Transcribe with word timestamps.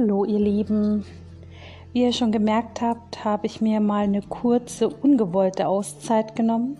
Hallo 0.00 0.24
ihr 0.24 0.38
Lieben. 0.38 1.04
Wie 1.92 2.04
ihr 2.04 2.14
schon 2.14 2.32
gemerkt 2.32 2.80
habt, 2.80 3.22
habe 3.22 3.46
ich 3.46 3.60
mir 3.60 3.80
mal 3.80 4.04
eine 4.04 4.22
kurze, 4.22 4.88
ungewollte 4.88 5.68
Auszeit 5.68 6.34
genommen 6.34 6.78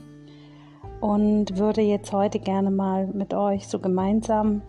und 1.03 1.59
würde 1.59 1.83
jetzt 1.83 2.15
heute 2.15 2.39
gerne 2.39 2.71
mal 2.71 3.09
mit 3.09 3.35
euch 3.35 3.69
so 3.69 3.79
gemeinsam 3.79 4.63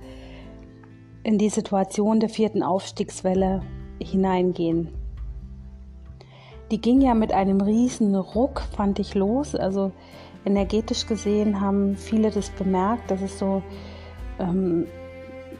in 1.23 1.37
die 1.37 1.47
Situation 1.47 2.19
der 2.19 2.27
vierten 2.27 2.61
Aufstiegswelle 2.61 3.61
hineingehen. 4.03 4.89
Die 6.71 6.81
ging 6.81 6.99
ja 6.99 7.13
mit 7.13 7.31
einem 7.31 7.61
riesen 7.61 8.15
Ruck, 8.15 8.63
fand 8.75 8.99
ich, 8.99 9.15
los. 9.15 9.55
Also 9.55 9.93
energetisch 10.43 11.07
gesehen 11.07 11.61
haben 11.61 11.95
viele 11.95 12.31
das 12.31 12.49
bemerkt, 12.49 13.11
dass 13.11 13.21
es 13.21 13.39
so 13.39 13.63
ähm, 14.39 14.87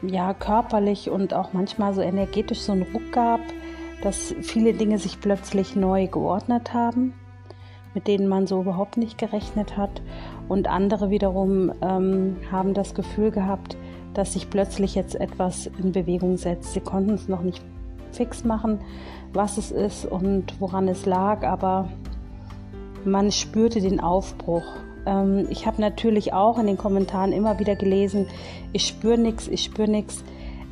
ja 0.02 0.34
körperlich 0.34 1.10
und 1.10 1.34
auch 1.34 1.52
manchmal 1.52 1.94
so 1.94 2.00
energetisch 2.00 2.60
so 2.60 2.72
einen 2.72 2.86
Ruck 2.92 3.12
gab, 3.12 3.40
dass 4.02 4.34
viele 4.42 4.74
Dinge 4.74 4.98
sich 4.98 5.20
plötzlich 5.20 5.76
neu 5.76 6.06
geordnet 6.08 6.74
haben, 6.74 7.14
mit 7.94 8.08
denen 8.08 8.28
man 8.28 8.46
so 8.46 8.60
überhaupt 8.60 8.96
nicht 8.96 9.16
gerechnet 9.16 9.76
hat. 9.76 10.02
Und 10.48 10.68
andere 10.68 11.10
wiederum 11.10 11.72
ähm, 11.82 12.36
haben 12.50 12.74
das 12.74 12.94
Gefühl 12.94 13.30
gehabt, 13.30 13.76
dass 14.14 14.34
sich 14.34 14.50
plötzlich 14.50 14.94
jetzt 14.94 15.14
etwas 15.14 15.70
in 15.82 15.92
Bewegung 15.92 16.36
setzt. 16.36 16.74
Sie 16.74 16.80
konnten 16.80 17.14
es 17.14 17.28
noch 17.28 17.42
nicht 17.42 17.62
fix 18.10 18.44
machen, 18.44 18.80
was 19.32 19.56
es 19.56 19.70
ist 19.70 20.04
und 20.04 20.60
woran 20.60 20.88
es 20.88 21.06
lag, 21.06 21.44
aber 21.44 21.88
man 23.04 23.32
spürte 23.32 23.80
den 23.80 24.00
Aufbruch. 24.00 24.64
Ähm, 25.06 25.46
ich 25.50 25.66
habe 25.66 25.80
natürlich 25.80 26.32
auch 26.32 26.58
in 26.58 26.66
den 26.66 26.78
Kommentaren 26.78 27.32
immer 27.32 27.58
wieder 27.58 27.76
gelesen, 27.76 28.26
ich 28.72 28.86
spüre 28.86 29.18
nichts, 29.18 29.48
ich 29.48 29.64
spüre 29.64 29.90
nichts. 29.90 30.24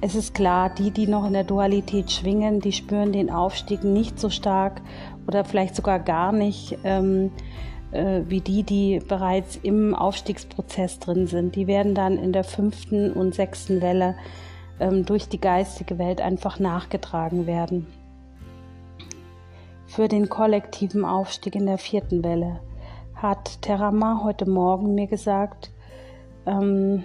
Es 0.03 0.15
ist 0.15 0.35
klar, 0.35 0.71
die, 0.71 0.91
die 0.91 1.07
noch 1.07 1.27
in 1.27 1.35
der 1.35 1.45
Dualität 1.45 2.11
schwingen, 2.11 2.61
die 2.61 2.73
spüren 2.73 3.13
den 3.13 3.31
Aufstieg 3.31 3.85
nicht 3.85 4.19
so 4.19 4.31
stark 4.31 4.81
oder 5.27 5.45
vielleicht 5.45 5.77
sogar 5.77 5.99
gar 5.99 6.33
nicht 6.33 6.79
ähm, 6.85 7.31
äh, 7.93 8.23
wie 8.27 8.41
die, 8.41 8.63
die 8.63 9.01
bereits 9.07 9.57
im 9.57 9.95
Aufstiegsprozess 9.95 11.01
drin 11.01 11.27
sind. 11.27 11.55
Die 11.55 11.67
werden 11.67 11.95
dann 11.95 12.19
in 12.19 12.33
der 12.33 12.45
fünften 12.45 13.13
und 13.13 13.35
sechsten 13.35 13.83
Welle 13.83 14.17
ähm, 14.79 15.05
durch 15.05 15.29
die 15.29 15.41
geistige 15.41 15.99
Welt 15.99 16.21
einfach 16.21 16.59
nachgetragen 16.59 17.47
werden. 17.47 17.87
Für 19.87 20.09
den 20.09 20.29
kollektiven 20.29 21.05
Aufstieg 21.05 21.57
in 21.57 21.67
der 21.67 21.79
vierten 21.79 22.23
Welle 22.23 22.61
hat 23.23 23.63
Terama 23.63 24.23
heute 24.25 24.49
Morgen 24.49 24.95
mir 24.95 25.07
gesagt, 25.07 25.71
ähm, 26.47 27.05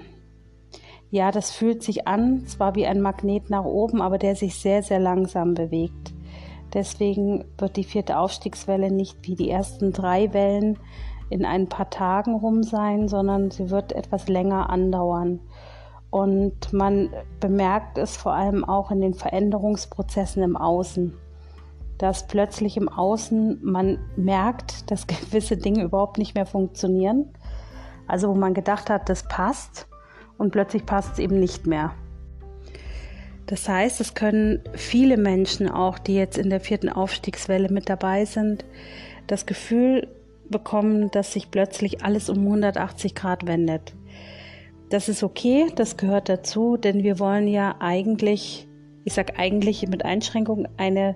ja, 1.12 1.32
das 1.32 1.52
fühlt 1.52 1.84
sich 1.84 2.08
an, 2.08 2.46
zwar 2.48 2.76
wie 2.76 2.86
ein 2.86 3.02
Magnet 3.02 3.50
nach 3.50 3.66
oben, 3.66 4.02
aber 4.02 4.18
der 4.18 4.36
sich 4.36 4.56
sehr, 4.56 4.84
sehr 4.84 5.00
langsam 5.00 5.54
bewegt. 5.54 6.14
Deswegen 6.74 7.46
wird 7.58 7.78
die 7.78 7.84
vierte 7.84 8.18
Aufstiegswelle 8.18 8.92
nicht 8.92 9.18
wie 9.22 9.36
die 9.36 9.50
ersten 9.50 9.94
drei 9.94 10.34
Wellen 10.34 10.78
in 11.30 11.46
ein 11.46 11.68
paar 11.68 11.90
Tagen 11.90 12.36
rum 12.36 12.64
sein, 12.64 13.08
sondern 13.08 13.52
sie 13.52 13.70
wird 13.70 13.94
etwas 13.94 14.28
länger 14.28 14.70
andauern. 14.70 15.40
Und 16.10 16.72
man 16.72 17.10
bemerkt 17.40 17.98
es 17.98 18.18
vor 18.18 18.34
allem 18.34 18.64
auch 18.64 18.92
in 18.92 19.02
den 19.02 19.14
Veränderungsprozessen 19.14 20.44
im 20.44 20.56
Außen 20.58 21.14
dass 21.98 22.28
plötzlich 22.28 22.78
im 22.78 22.90
Außen 22.90 23.60
man 23.64 24.00
merkt, 24.16 24.90
dass 24.92 25.08
gewisse 25.08 25.58
Dinge 25.58 25.84
überhaupt 25.84 26.18
nicht 26.18 26.36
mehr 26.36 26.46
funktionieren. 26.46 27.34
Also 28.08 28.30
wo 28.30 28.36
man 28.36 28.54
gedacht 28.54 28.90
hat, 28.90 29.10
das 29.10 29.28
passt 29.28 29.88
und 30.38 30.52
plötzlich 30.52 30.86
passt 30.86 31.14
es 31.14 31.20
eben 31.20 31.40
nicht 31.40 31.66
mehr. 31.66 31.94
Das 33.48 33.70
heißt, 33.70 34.02
es 34.02 34.16
können 34.16 34.62
viele 34.74 35.18
Menschen 35.18 35.70
auch, 35.70 36.00
die 36.00 36.16
jetzt 36.16 36.38
in 36.38 36.50
der 36.50 36.60
vierten 36.60 36.90
Aufstiegswelle 36.90 37.70
mit 37.70 37.90
dabei 37.90 38.26
sind, 38.26 38.66
das 39.28 39.46
Gefühl 39.46 40.08
bekommen, 40.50 41.12
dass 41.12 41.34
sich 41.34 41.52
plötzlich 41.52 42.04
alles 42.04 42.30
um 42.30 42.40
180 42.40 43.16
Grad 43.16 43.48
wendet. 43.48 43.94
Das 44.90 45.10
ist 45.10 45.24
okay, 45.24 45.68
das 45.76 45.98
gehört 45.98 46.30
dazu, 46.30 46.78
denn 46.78 47.04
wir 47.04 47.20
wollen 47.20 47.48
ja 47.48 47.76
eigentlich, 47.80 48.68
ich 49.04 49.14
sage 49.14 49.38
eigentlich 49.38 49.88
mit 49.88 50.06
Einschränkung, 50.06 50.68
eine 50.78 51.16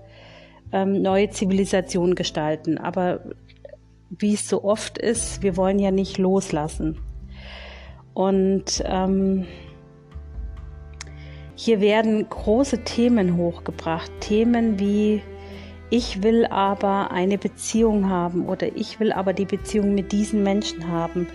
ähm, 0.72 1.02
neue 1.02 1.30
Zivilisation 1.30 2.16
gestalten. 2.16 2.78
Aber 2.78 3.22
wie 4.09 4.34
es 4.34 4.47
so 4.47 4.63
oft 4.63 4.97
ist, 4.97 5.44
wir 5.44 5.57
wollen 5.57 5.80
ja 5.80 5.91
nicht 5.91 6.18
loslassen. 6.18 7.00
Und 8.13 8.84
ähm, 8.85 9.46
hier 11.56 11.81
werden 11.81 12.28
große 12.30 12.84
Themen 12.84 13.38
hochgebracht. 13.38 14.12
Themen 14.22 14.80
wie 14.80 15.22
ich 15.91 16.22
will 16.22 16.46
aber 16.46 17.12
eine 17.12 17.38
Beziehung 17.40 18.09
haben 18.09 18.47
oder 18.47 18.75
ich 18.75 19.00
will 19.00 19.12
aber 19.12 19.34
die 19.34 19.46
Beziehung 19.46 19.96
mit 19.96 20.12
diesen 20.12 20.44
Menschen 20.44 20.88
haben 20.88 21.28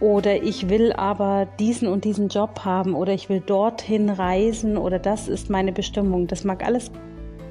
oder 0.00 0.42
ich 0.42 0.68
will 0.68 0.92
aber 0.92 1.46
diesen 1.58 1.88
und 1.88 2.04
diesen 2.04 2.28
Job 2.28 2.60
haben 2.64 2.94
oder 2.94 3.14
ich 3.14 3.30
will 3.30 3.40
dorthin 3.40 4.10
reisen 4.10 4.76
oder 4.76 4.98
das 4.98 5.28
ist 5.28 5.48
meine 5.48 5.72
Bestimmung. 5.72 6.26
Das 6.26 6.44
mag 6.44 6.62
alles 6.64 6.90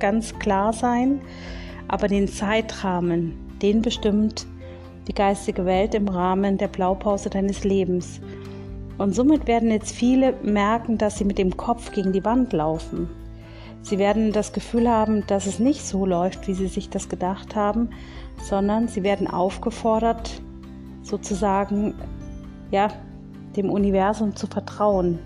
ganz 0.01 0.38
klar 0.39 0.73
sein, 0.73 1.22
aber 1.88 2.09
den 2.09 2.28
Zeitrahmen, 2.28 3.34
den 3.62 3.81
bestimmt 3.81 4.45
die 5.07 5.13
geistige 5.13 5.66
Welt 5.66 5.95
im 5.95 6.09
Rahmen 6.09 6.57
der 6.57 6.67
Blaupause 6.67 7.29
deines 7.29 7.63
Lebens. 7.63 8.19
Und 8.97 9.16
somit 9.16 9.47
werden 9.47 9.72
jetzt 9.72 9.94
viele 9.94 10.34
merken, 10.44 10.97
dass 10.97 11.17
sie 11.17 11.25
mit 11.25 11.38
dem 11.38 11.56
Kopf 11.56 11.91
gegen 11.91 12.11
die 12.11 12.25
Wand 12.25 12.53
laufen. 12.53 13.09
Sie 13.81 13.97
werden 13.97 14.31
das 14.31 14.53
Gefühl 14.53 14.88
haben, 14.90 15.25
dass 15.25 15.47
es 15.47 15.59
nicht 15.59 15.85
so 15.85 16.06
läuft, 16.06 16.47
wie 16.47 16.53
sie 16.53 16.67
sich 16.67 16.90
das 16.90 17.09
gedacht 17.09 17.56
haben, 17.56 17.90
sondern 18.38 18.88
sie 18.88 19.03
werden 19.03 19.28
aufgefordert, 19.28 20.41
sozusagen, 21.01 21.95
ja, 22.69 22.90
dem 23.56 23.69
Universum 23.69 24.35
zu 24.35 24.47
vertrauen, 24.47 25.19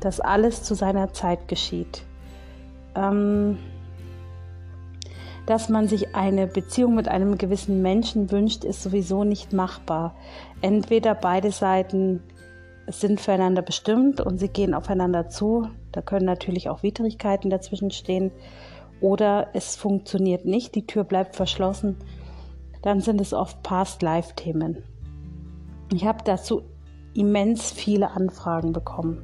dass 0.00 0.20
alles 0.20 0.62
zu 0.62 0.74
seiner 0.74 1.12
Zeit 1.12 1.48
geschieht. 1.48 2.02
Ähm, 2.94 3.58
dass 5.46 5.68
man 5.68 5.88
sich 5.88 6.14
eine 6.14 6.46
Beziehung 6.46 6.94
mit 6.94 7.08
einem 7.08 7.36
gewissen 7.36 7.82
Menschen 7.82 8.30
wünscht, 8.30 8.64
ist 8.64 8.82
sowieso 8.82 9.24
nicht 9.24 9.52
machbar. 9.52 10.14
Entweder 10.62 11.14
beide 11.14 11.50
Seiten 11.50 12.22
sind 12.86 13.20
füreinander 13.20 13.62
bestimmt 13.62 14.20
und 14.20 14.38
sie 14.38 14.48
gehen 14.48 14.74
aufeinander 14.74 15.28
zu. 15.28 15.68
Da 15.92 16.02
können 16.02 16.26
natürlich 16.26 16.68
auch 16.68 16.82
Widrigkeiten 16.82 17.50
dazwischen 17.50 17.90
stehen. 17.90 18.30
Oder 19.00 19.48
es 19.52 19.76
funktioniert 19.76 20.44
nicht, 20.44 20.74
die 20.74 20.86
Tür 20.86 21.04
bleibt 21.04 21.36
verschlossen. 21.36 21.96
Dann 22.82 23.00
sind 23.00 23.20
es 23.20 23.32
oft 23.32 23.62
Past-Life-Themen. 23.62 24.82
Ich 25.92 26.04
habe 26.04 26.24
dazu 26.24 26.62
immens 27.14 27.70
viele 27.70 28.10
Anfragen 28.10 28.72
bekommen. 28.72 29.22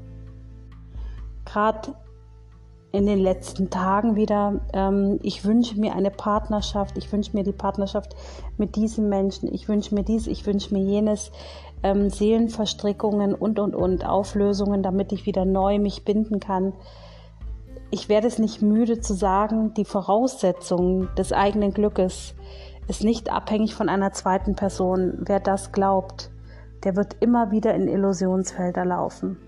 Gerade 1.44 1.94
in 2.92 3.06
den 3.06 3.20
letzten 3.20 3.70
Tagen 3.70 4.16
wieder, 4.16 4.60
ähm, 4.72 5.20
ich 5.22 5.44
wünsche 5.44 5.78
mir 5.78 5.94
eine 5.94 6.10
Partnerschaft, 6.10 6.98
ich 6.98 7.12
wünsche 7.12 7.36
mir 7.36 7.44
die 7.44 7.52
Partnerschaft 7.52 8.16
mit 8.58 8.74
diesem 8.74 9.08
Menschen, 9.08 9.52
ich 9.52 9.68
wünsche 9.68 9.94
mir 9.94 10.02
dies, 10.02 10.26
ich 10.26 10.44
wünsche 10.46 10.74
mir 10.74 10.82
jenes, 10.82 11.30
ähm, 11.82 12.10
Seelenverstrickungen 12.10 13.34
und, 13.34 13.58
und, 13.58 13.74
und, 13.74 14.04
Auflösungen, 14.04 14.82
damit 14.82 15.12
ich 15.12 15.24
wieder 15.24 15.44
neu 15.44 15.78
mich 15.78 16.04
binden 16.04 16.40
kann. 16.40 16.72
Ich 17.90 18.08
werde 18.08 18.26
es 18.26 18.38
nicht 18.38 18.60
müde 18.60 19.00
zu 19.00 19.14
sagen, 19.14 19.72
die 19.74 19.84
Voraussetzung 19.84 21.08
des 21.16 21.32
eigenen 21.32 21.72
Glückes 21.72 22.34
ist 22.88 23.04
nicht 23.04 23.32
abhängig 23.32 23.74
von 23.74 23.88
einer 23.88 24.12
zweiten 24.12 24.56
Person. 24.56 25.18
Wer 25.20 25.40
das 25.40 25.72
glaubt, 25.72 26.30
der 26.84 26.96
wird 26.96 27.16
immer 27.20 27.50
wieder 27.50 27.74
in 27.74 27.88
Illusionsfelder 27.88 28.84
laufen 28.84 29.38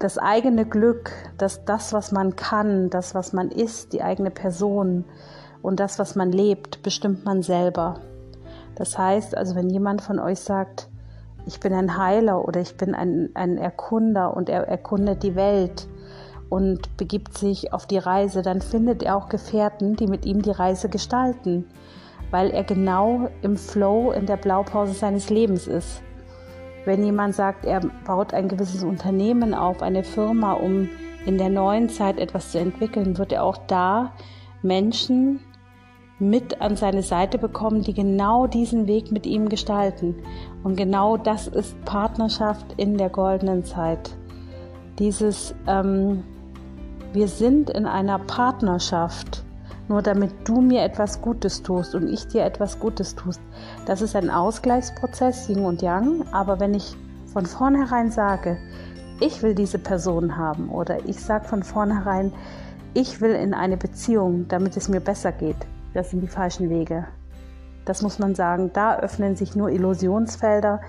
das 0.00 0.16
eigene 0.16 0.64
Glück, 0.64 1.12
dass 1.36 1.64
das, 1.66 1.92
was 1.92 2.10
man 2.10 2.34
kann, 2.34 2.88
das, 2.88 3.14
was 3.14 3.32
man 3.32 3.50
ist, 3.50 3.92
die 3.92 4.02
eigene 4.02 4.30
Person 4.30 5.04
und 5.62 5.78
das, 5.78 5.98
was 5.98 6.16
man 6.16 6.32
lebt, 6.32 6.82
bestimmt 6.82 7.26
man 7.26 7.42
selber. 7.42 8.00
Das 8.76 8.96
heißt 8.96 9.36
also, 9.36 9.54
wenn 9.54 9.68
jemand 9.68 10.00
von 10.00 10.18
euch 10.18 10.40
sagt, 10.40 10.88
ich 11.44 11.60
bin 11.60 11.74
ein 11.74 11.98
Heiler 11.98 12.46
oder 12.48 12.60
ich 12.60 12.78
bin 12.78 12.94
ein, 12.94 13.28
ein 13.34 13.58
Erkunder 13.58 14.34
und 14.34 14.48
er 14.48 14.66
erkundet 14.66 15.22
die 15.22 15.34
Welt 15.34 15.86
und 16.48 16.96
begibt 16.96 17.36
sich 17.36 17.74
auf 17.74 17.86
die 17.86 17.98
Reise, 17.98 18.40
dann 18.40 18.62
findet 18.62 19.02
er 19.02 19.16
auch 19.16 19.28
Gefährten, 19.28 19.96
die 19.96 20.06
mit 20.06 20.24
ihm 20.24 20.40
die 20.40 20.50
Reise 20.50 20.88
gestalten, 20.88 21.66
weil 22.30 22.50
er 22.50 22.64
genau 22.64 23.28
im 23.42 23.58
Flow, 23.58 24.12
in 24.12 24.24
der 24.24 24.38
Blaupause 24.38 24.94
seines 24.94 25.28
Lebens 25.28 25.66
ist. 25.66 26.02
Wenn 26.84 27.04
jemand 27.04 27.34
sagt, 27.34 27.64
er 27.64 27.80
baut 28.06 28.32
ein 28.32 28.48
gewisses 28.48 28.82
Unternehmen 28.82 29.54
auf, 29.54 29.82
eine 29.82 30.02
Firma, 30.02 30.54
um 30.54 30.88
in 31.26 31.36
der 31.36 31.50
neuen 31.50 31.88
Zeit 31.88 32.18
etwas 32.18 32.52
zu 32.52 32.58
entwickeln, 32.58 33.18
wird 33.18 33.32
er 33.32 33.44
auch 33.44 33.58
da 33.66 34.12
Menschen 34.62 35.40
mit 36.18 36.60
an 36.60 36.76
seine 36.76 37.02
Seite 37.02 37.38
bekommen, 37.38 37.82
die 37.82 37.94
genau 37.94 38.46
diesen 38.46 38.86
Weg 38.86 39.10
mit 39.10 39.26
ihm 39.26 39.48
gestalten. 39.48 40.16
Und 40.62 40.76
genau 40.76 41.16
das 41.16 41.48
ist 41.48 41.82
Partnerschaft 41.84 42.74
in 42.76 42.98
der 42.98 43.08
goldenen 43.08 43.64
Zeit. 43.64 44.14
Dieses, 44.98 45.54
ähm, 45.66 46.22
wir 47.12 47.26
sind 47.26 47.70
in 47.70 47.86
einer 47.86 48.18
Partnerschaft, 48.18 49.44
nur 49.90 50.02
damit 50.02 50.30
du 50.44 50.60
mir 50.60 50.82
etwas 50.84 51.20
Gutes 51.20 51.64
tust 51.64 51.96
und 51.96 52.08
ich 52.08 52.28
dir 52.28 52.44
etwas 52.44 52.78
Gutes 52.78 53.16
tust. 53.16 53.40
Das 53.86 54.00
ist 54.00 54.14
ein 54.14 54.30
Ausgleichsprozess, 54.30 55.48
Yin 55.48 55.64
und 55.64 55.82
Yang, 55.82 56.24
aber 56.30 56.60
wenn 56.60 56.74
ich 56.74 56.96
von 57.32 57.44
vornherein 57.44 58.12
sage, 58.12 58.56
ich 59.18 59.42
will 59.42 59.56
diese 59.56 59.80
Person 59.80 60.36
haben 60.36 60.70
oder 60.70 61.04
ich 61.06 61.20
sage 61.20 61.44
von 61.44 61.64
vornherein, 61.64 62.32
ich 62.94 63.20
will 63.20 63.32
in 63.32 63.52
eine 63.52 63.76
Beziehung, 63.76 64.46
damit 64.46 64.76
es 64.76 64.88
mir 64.88 65.00
besser 65.00 65.32
geht, 65.32 65.56
das 65.92 66.10
sind 66.10 66.20
die 66.20 66.28
falschen 66.28 66.70
Wege. 66.70 67.06
Das 67.84 68.00
muss 68.00 68.20
man 68.20 68.36
sagen. 68.36 68.70
Da 68.72 68.96
öffnen 68.98 69.34
sich 69.34 69.56
nur 69.56 69.70
Illusionsfelder. 69.70 70.80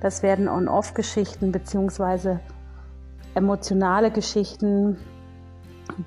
Das 0.00 0.22
werden 0.22 0.48
On-Off-Geschichten 0.48 1.52
bzw. 1.52 2.38
emotionale 3.34 4.10
Geschichten, 4.10 4.96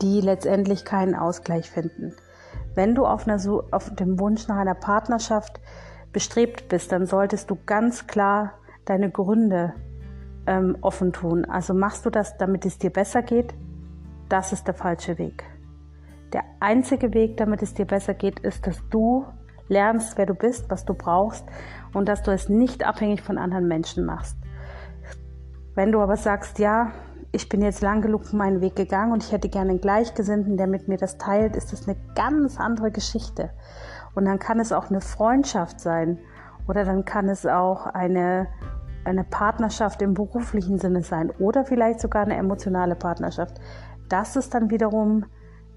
die 0.01 0.21
letztendlich 0.21 0.85
keinen 0.85 1.13
Ausgleich 1.13 1.69
finden. 1.69 2.15
Wenn 2.79 2.95
du 2.95 3.05
auf, 3.05 3.27
einer, 3.27 3.37
auf 3.71 3.93
dem 3.93 4.21
Wunsch 4.21 4.47
nach 4.47 4.55
einer 4.55 4.73
Partnerschaft 4.73 5.59
bestrebt 6.13 6.69
bist, 6.69 6.93
dann 6.93 7.05
solltest 7.05 7.49
du 7.49 7.57
ganz 7.65 8.07
klar 8.07 8.53
deine 8.85 9.11
Gründe 9.11 9.73
ähm, 10.47 10.77
offen 10.79 11.11
tun. 11.11 11.43
Also 11.43 11.73
machst 11.73 12.05
du 12.05 12.09
das, 12.09 12.37
damit 12.37 12.65
es 12.65 12.77
dir 12.77 12.89
besser 12.89 13.21
geht? 13.21 13.53
Das 14.29 14.53
ist 14.53 14.65
der 14.65 14.75
falsche 14.75 15.17
Weg. 15.17 15.43
Der 16.31 16.45
einzige 16.61 17.13
Weg, 17.13 17.35
damit 17.35 17.61
es 17.63 17.73
dir 17.73 17.83
besser 17.83 18.13
geht, 18.13 18.39
ist, 18.39 18.65
dass 18.65 18.81
du 18.89 19.25
lernst, 19.67 20.17
wer 20.17 20.25
du 20.25 20.33
bist, 20.33 20.69
was 20.69 20.85
du 20.85 20.93
brauchst 20.93 21.45
und 21.93 22.07
dass 22.07 22.23
du 22.23 22.31
es 22.31 22.47
nicht 22.47 22.85
abhängig 22.85 23.21
von 23.21 23.37
anderen 23.37 23.67
Menschen 23.67 24.05
machst. 24.05 24.37
Wenn 25.75 25.91
du 25.91 25.99
aber 25.99 26.15
sagst, 26.15 26.59
ja, 26.59 26.93
ich 27.31 27.47
bin 27.47 27.61
jetzt 27.61 27.81
lang 27.81 28.01
genug 28.01 28.33
meinen 28.33 28.61
Weg 28.61 28.75
gegangen 28.75 29.11
und 29.11 29.23
ich 29.23 29.31
hätte 29.31 29.49
gerne 29.49 29.71
einen 29.71 29.81
Gleichgesinnten, 29.81 30.57
der 30.57 30.67
mit 30.67 30.87
mir 30.87 30.97
das 30.97 31.17
teilt, 31.17 31.55
ist 31.55 31.71
das 31.71 31.87
eine 31.87 31.97
ganz 32.15 32.59
andere 32.59 32.91
Geschichte. 32.91 33.51
Und 34.15 34.25
dann 34.25 34.39
kann 34.39 34.59
es 34.59 34.71
auch 34.71 34.89
eine 34.89 35.01
Freundschaft 35.01 35.79
sein 35.79 36.17
oder 36.67 36.85
dann 36.85 37.05
kann 37.05 37.29
es 37.29 37.45
auch 37.45 37.85
eine, 37.85 38.47
eine 39.05 39.23
Partnerschaft 39.23 40.01
im 40.01 40.15
beruflichen 40.15 40.79
Sinne 40.79 41.03
sein 41.03 41.31
oder 41.37 41.65
vielleicht 41.65 41.99
sogar 41.99 42.23
eine 42.23 42.35
emotionale 42.35 42.95
Partnerschaft. 42.95 43.59
Das 44.07 44.35
ist 44.35 44.55
dann 44.55 44.71
wiederum 44.71 45.25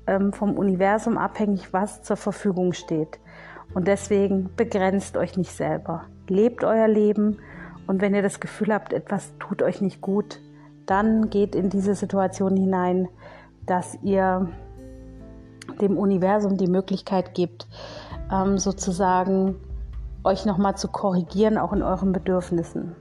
ähm, 0.06 0.32
vom 0.32 0.56
Universum 0.56 1.18
abhängig, 1.18 1.72
was 1.74 2.02
zur 2.02 2.16
Verfügung 2.16 2.72
steht. 2.72 3.20
Und 3.74 3.88
deswegen 3.88 4.50
begrenzt 4.56 5.18
euch 5.18 5.36
nicht 5.36 5.52
selber. 5.52 6.04
Lebt 6.28 6.64
euer 6.64 6.88
Leben 6.88 7.38
und 7.86 8.00
wenn 8.00 8.14
ihr 8.14 8.22
das 8.22 8.40
Gefühl 8.40 8.72
habt, 8.72 8.94
etwas 8.94 9.36
tut 9.38 9.62
euch 9.62 9.82
nicht 9.82 10.00
gut, 10.00 10.40
dann 10.86 11.30
geht 11.30 11.54
in 11.54 11.70
diese 11.70 11.94
Situation 11.94 12.56
hinein, 12.56 13.08
dass 13.66 13.98
ihr 14.02 14.48
dem 15.80 15.96
Universum 15.96 16.56
die 16.56 16.66
Möglichkeit 16.66 17.34
gibt, 17.34 17.66
ähm, 18.30 18.58
sozusagen 18.58 19.56
euch 20.24 20.44
nochmal 20.44 20.76
zu 20.76 20.88
korrigieren, 20.88 21.58
auch 21.58 21.72
in 21.72 21.82
euren 21.82 22.12
Bedürfnissen. 22.12 22.94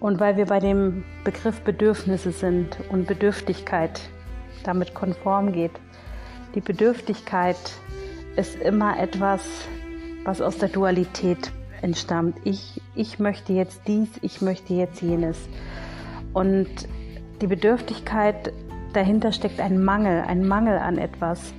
Und 0.00 0.20
weil 0.20 0.36
wir 0.36 0.46
bei 0.46 0.58
dem 0.58 1.04
Begriff 1.24 1.62
Bedürfnisse 1.62 2.30
sind 2.30 2.76
und 2.90 3.06
Bedürftigkeit 3.06 4.00
damit 4.64 4.94
konform 4.94 5.52
geht, 5.52 5.72
die 6.54 6.60
Bedürftigkeit 6.60 7.56
ist 8.36 8.56
immer 8.56 8.98
etwas, 8.98 9.42
was 10.24 10.40
aus 10.40 10.58
der 10.58 10.68
Dualität 10.68 11.52
entstammt. 11.82 12.38
Ich, 12.44 12.80
ich 12.94 13.18
möchte 13.18 13.52
jetzt 13.52 13.82
dies, 13.86 14.08
ich 14.22 14.40
möchte 14.40 14.74
jetzt 14.74 15.02
jenes. 15.02 15.38
Und 16.34 16.68
die 17.40 17.46
Bedürftigkeit 17.46 18.52
dahinter 18.92 19.32
steckt 19.32 19.60
ein 19.60 19.82
Mangel, 19.82 20.22
ein 20.26 20.46
Mangel 20.46 20.78
an 20.78 20.98
etwas. 20.98 21.54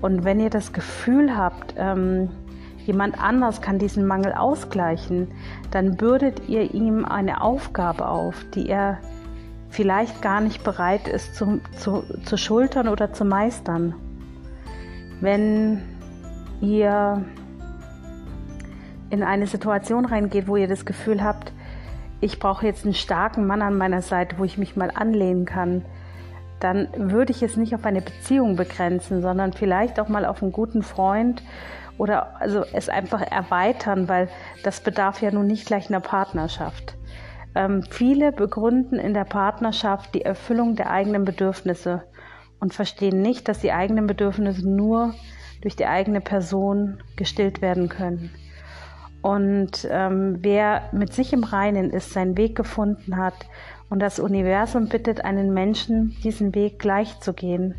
Und 0.00 0.24
wenn 0.24 0.40
ihr 0.40 0.50
das 0.50 0.72
Gefühl 0.72 1.36
habt, 1.36 1.74
ähm, 1.78 2.28
jemand 2.84 3.20
anders 3.22 3.62
kann 3.62 3.78
diesen 3.78 4.06
Mangel 4.06 4.32
ausgleichen, 4.32 5.28
dann 5.70 5.96
bürdet 5.96 6.48
ihr 6.48 6.74
ihm 6.74 7.04
eine 7.04 7.40
Aufgabe 7.40 8.08
auf, 8.08 8.44
die 8.54 8.68
er 8.68 8.98
vielleicht 9.70 10.22
gar 10.22 10.40
nicht 10.40 10.62
bereit 10.64 11.08
ist 11.08 11.34
zu, 11.34 11.60
zu, 11.76 12.02
zu 12.24 12.36
schultern 12.36 12.88
oder 12.88 13.12
zu 13.12 13.24
meistern. 13.24 13.94
Wenn 15.20 15.82
ihr 16.60 17.24
in 19.10 19.22
eine 19.22 19.46
Situation 19.46 20.04
reingeht, 20.04 20.48
wo 20.48 20.56
ihr 20.56 20.68
das 20.68 20.84
Gefühl 20.84 21.22
habt, 21.22 21.52
ich 22.20 22.38
brauche 22.38 22.66
jetzt 22.66 22.84
einen 22.84 22.94
starken 22.94 23.46
Mann 23.46 23.62
an 23.62 23.76
meiner 23.76 24.02
Seite, 24.02 24.38
wo 24.38 24.44
ich 24.44 24.58
mich 24.58 24.76
mal 24.76 24.90
anlehnen 24.94 25.44
kann, 25.44 25.84
dann 26.60 26.88
würde 26.96 27.32
ich 27.32 27.42
es 27.42 27.56
nicht 27.56 27.74
auf 27.74 27.84
eine 27.84 28.00
Beziehung 28.00 28.56
begrenzen, 28.56 29.20
sondern 29.20 29.52
vielleicht 29.52 30.00
auch 30.00 30.08
mal 30.08 30.24
auf 30.24 30.42
einen 30.42 30.52
guten 30.52 30.82
Freund 30.82 31.42
oder 31.98 32.40
also 32.40 32.64
es 32.72 32.88
einfach 32.88 33.20
erweitern, 33.20 34.08
weil 34.08 34.28
das 34.62 34.80
bedarf 34.80 35.20
ja 35.20 35.30
nun 35.30 35.46
nicht 35.46 35.66
gleich 35.66 35.88
einer 35.88 36.00
Partnerschaft. 36.00 36.96
Ähm, 37.54 37.82
viele 37.90 38.32
begründen 38.32 38.98
in 38.98 39.14
der 39.14 39.24
Partnerschaft 39.24 40.14
die 40.14 40.22
Erfüllung 40.22 40.76
der 40.76 40.90
eigenen 40.90 41.24
Bedürfnisse 41.24 42.04
und 42.60 42.74
verstehen 42.74 43.22
nicht, 43.22 43.48
dass 43.48 43.60
die 43.60 43.72
eigenen 43.72 44.06
Bedürfnisse 44.06 44.68
nur 44.68 45.14
durch 45.62 45.76
die 45.76 45.86
eigene 45.86 46.20
Person 46.20 47.02
gestillt 47.16 47.62
werden 47.62 47.88
können. 47.88 48.30
Und 49.26 49.88
ähm, 49.90 50.38
wer 50.42 50.82
mit 50.92 51.12
sich 51.12 51.32
im 51.32 51.42
Reinen 51.42 51.90
ist, 51.90 52.12
seinen 52.12 52.36
Weg 52.36 52.54
gefunden 52.54 53.16
hat 53.16 53.34
und 53.90 53.98
das 53.98 54.20
Universum 54.20 54.88
bittet 54.88 55.24
einen 55.24 55.52
Menschen, 55.52 56.16
diesen 56.22 56.54
Weg 56.54 56.78
gleich 56.78 57.18
zu 57.18 57.32
gehen, 57.32 57.74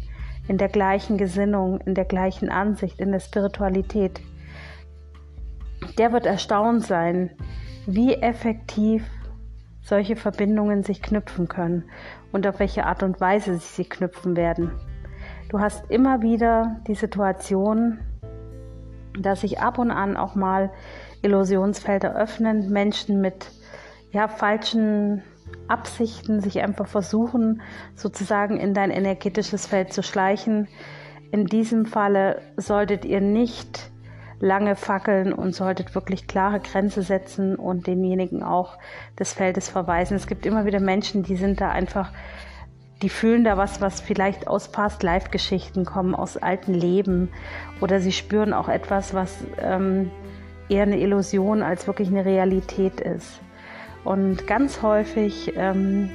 in 0.50 0.58
der 0.58 0.68
gleichen 0.68 1.18
Gesinnung, 1.18 1.80
in 1.86 1.96
der 1.96 2.04
gleichen 2.04 2.50
Ansicht, 2.50 3.00
in 3.00 3.14
der 3.14 3.22
Spiritualität, 3.22 4.20
der 5.98 6.12
wird 6.12 6.26
erstaunt 6.26 6.84
sein, 6.84 7.30
wie 7.86 8.16
effektiv 8.16 9.06
solche 9.82 10.18
Verbindungen 10.18 10.84
sich 10.84 11.02
knüpfen 11.02 11.48
können 11.48 11.86
und 12.34 12.46
auf 12.46 12.60
welche 12.60 12.86
Art 12.86 13.04
und 13.04 13.22
Weise 13.22 13.54
sie 13.54 13.76
sich 13.84 13.90
knüpfen 13.90 14.36
werden. 14.36 14.72
Du 15.48 15.62
hast 15.62 15.90
immer 15.90 16.22
wieder 16.22 16.82
die 16.88 16.96
Situation, 16.96 18.00
dass 19.18 19.42
sich 19.42 19.62
ab 19.62 19.78
und 19.78 19.92
an 19.92 20.18
auch 20.18 20.36
mal 20.36 20.72
Illusionsfelder 21.22 22.16
öffnen, 22.16 22.70
Menschen 22.70 23.22
mit 23.22 23.52
ja, 24.12 24.28
falschen 24.28 25.24
Absichten 25.68 26.42
sich 26.42 26.62
einfach 26.62 26.88
versuchen, 26.88 27.62
sozusagen 27.96 28.58
in 28.58 28.74
dein 28.74 28.92
energetisches 28.92 29.66
Feld 29.66 29.94
zu 29.94 30.04
schleichen. 30.04 30.68
In 31.32 31.46
diesem 31.46 31.86
Falle 31.86 32.42
solltet 32.56 33.06
ihr 33.06 33.22
nicht 33.22 33.92
lange 34.40 34.76
fackeln 34.76 35.34
und 35.34 35.56
solltet 35.56 35.96
wirklich 35.96 36.28
klare 36.28 36.60
Grenze 36.60 37.02
setzen 37.02 37.56
und 37.56 37.88
denjenigen 37.88 38.44
auch 38.44 38.78
des 39.20 39.34
Feldes 39.34 39.68
verweisen. 39.68 40.16
Es 40.16 40.28
gibt 40.28 40.46
immer 40.46 40.66
wieder 40.66 40.80
Menschen, 40.80 41.24
die 41.24 41.36
sind 41.36 41.60
da 41.60 41.70
einfach 41.70 42.12
die 43.02 43.10
fühlen 43.10 43.44
da 43.44 43.58
was, 43.58 43.80
was 43.80 44.02
vielleicht 44.02 44.48
aus 44.48 44.72
Past-Life-Geschichten 44.72 45.86
kommen, 45.86 46.16
aus 46.16 46.38
alten 46.38 46.74
Leben. 46.74 47.30
Oder 47.80 48.00
sie 48.00 48.12
spüren 48.12 48.54
auch 48.54 48.70
etwas, 48.70 49.14
was 49.14 49.38
ähm, 49.62 50.10
eher 50.70 50.84
eine 50.84 51.00
Illusion 51.00 51.62
als 51.62 51.88
wirklich 51.88 52.10
eine 52.10 52.26
Realität 52.26 53.00
ist. 53.00 53.40
Und 54.04 54.48
ganz 54.48 54.82
häufig 54.82 55.54
ähm, 55.56 56.10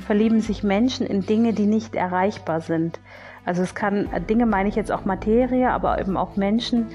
verlieben 0.00 0.40
sich 0.40 0.62
Menschen 0.62 1.06
in 1.06 1.22
Dinge, 1.22 1.52
die 1.52 1.66
nicht 1.66 1.94
erreichbar 1.94 2.60
sind. 2.60 3.00
Also 3.44 3.62
es 3.62 3.74
kann, 3.74 4.08
Dinge 4.28 4.46
meine 4.46 4.68
ich 4.68 4.74
jetzt 4.74 4.92
auch 4.92 5.04
Materie, 5.04 5.70
aber 5.70 6.00
eben 6.00 6.16
auch 6.16 6.36
Menschen, 6.36 6.88